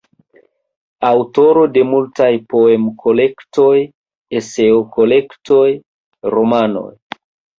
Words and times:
Aŭtoro 1.07 1.65
de 1.73 1.83
multaj 1.89 2.29
poem-kolektoj, 2.53 3.75
eseo-kolektoj, 4.41 5.69
romanoj. 6.37 6.89